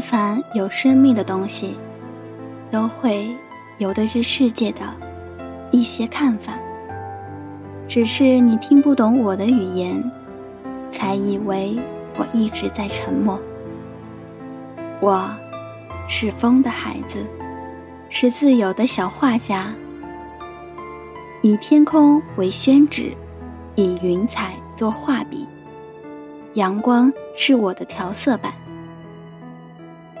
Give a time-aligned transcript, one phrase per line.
[0.00, 1.76] 凡有生命的东西，
[2.70, 3.34] 都会
[3.78, 4.80] 有对这世界的
[5.70, 6.54] 一些看法。
[7.86, 10.02] 只是你听不懂我的语言，
[10.92, 11.78] 才以为
[12.16, 13.38] 我一直在沉默。
[15.00, 15.30] 我，
[16.08, 17.24] 是风的孩子，
[18.10, 19.72] 是自由的小画家。
[21.40, 23.16] 以天空为宣纸，
[23.76, 25.48] 以云彩做画笔，
[26.54, 28.52] 阳光是我的调色板。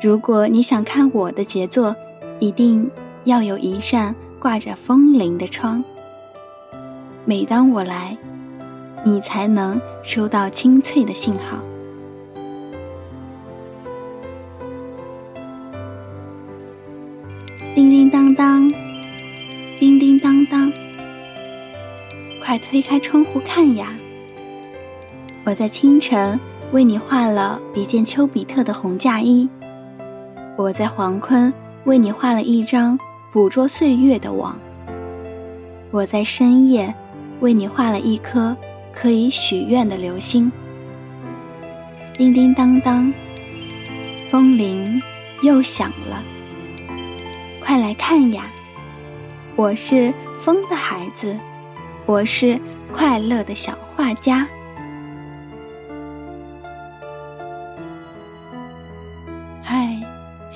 [0.00, 1.94] 如果你想看我的杰作，
[2.38, 2.88] 一定
[3.24, 5.82] 要有一扇挂着风铃的窗。
[7.24, 8.16] 每当我来，
[9.04, 11.58] 你才能收到清脆的信号。
[17.74, 18.72] 叮叮当当，
[19.80, 20.72] 叮叮当当，
[22.40, 23.92] 快推开窗户看呀！
[25.44, 26.38] 我在清晨
[26.72, 29.48] 为你画了一件丘比特的红嫁衣，
[30.58, 32.98] 我在黄昏为你画了一张
[33.30, 34.58] 捕捉岁月的网，
[35.92, 36.92] 我在深夜
[37.38, 38.56] 为你画了一颗
[38.92, 40.50] 可以许愿的流星。
[42.12, 43.14] 叮叮当当，
[44.28, 45.00] 风铃
[45.42, 46.20] 又响了。
[47.60, 48.50] 快来看呀！
[49.54, 51.36] 我是风的孩子，
[52.04, 52.58] 我是
[52.92, 54.44] 快乐的小画家。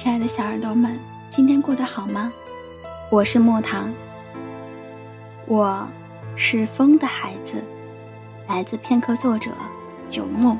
[0.02, 0.98] 亲爱的小耳朵们，
[1.30, 2.32] 今天过得好吗？
[3.08, 3.88] 我是莫糖，
[5.46, 5.86] 我
[6.34, 7.62] 是风的孩子，
[8.48, 9.52] 来自片刻作者
[10.10, 10.58] 九牧。